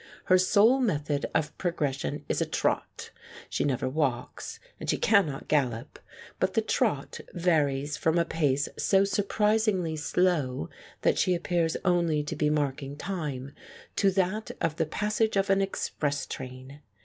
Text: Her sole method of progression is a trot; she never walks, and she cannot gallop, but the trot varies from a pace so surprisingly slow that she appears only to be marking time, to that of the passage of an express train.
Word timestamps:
Her 0.23 0.39
sole 0.39 0.79
method 0.79 1.27
of 1.35 1.55
progression 1.59 2.25
is 2.27 2.41
a 2.41 2.45
trot; 2.47 3.11
she 3.51 3.63
never 3.63 3.87
walks, 3.87 4.59
and 4.79 4.89
she 4.89 4.97
cannot 4.97 5.47
gallop, 5.47 5.99
but 6.39 6.55
the 6.55 6.61
trot 6.63 7.19
varies 7.35 7.97
from 7.97 8.17
a 8.17 8.25
pace 8.25 8.67
so 8.79 9.03
surprisingly 9.03 9.95
slow 9.95 10.71
that 11.03 11.19
she 11.19 11.35
appears 11.35 11.77
only 11.85 12.23
to 12.23 12.35
be 12.35 12.49
marking 12.49 12.97
time, 12.97 13.53
to 13.97 14.09
that 14.09 14.49
of 14.59 14.77
the 14.77 14.87
passage 14.87 15.37
of 15.37 15.51
an 15.51 15.61
express 15.61 16.25
train. 16.25 16.79